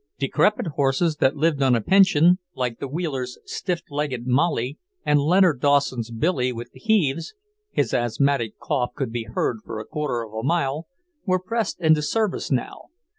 Decrepit 0.17 0.65
horses 0.77 1.17
that 1.17 1.35
lived 1.35 1.61
on 1.61 1.75
a 1.75 1.79
pension, 1.81 2.39
like 2.55 2.79
the 2.79 2.87
Wheelers' 2.87 3.37
stiff 3.45 3.83
legged 3.91 4.25
Molly 4.25 4.79
and 5.05 5.19
Leonard 5.19 5.61
Dawson's 5.61 6.09
Billy 6.09 6.51
with 6.51 6.71
the 6.71 6.79
heaves 6.79 7.35
his 7.69 7.93
asthmatic 7.93 8.57
cough 8.57 8.95
could 8.95 9.11
be 9.11 9.25
heard 9.31 9.59
for 9.63 9.77
a 9.79 9.85
quarter 9.85 10.25
of 10.25 10.33
a 10.33 10.41
mile 10.41 10.87
were 11.27 11.37
pressed 11.37 11.79
into 11.81 12.01
service 12.01 12.49
now. 12.49 12.85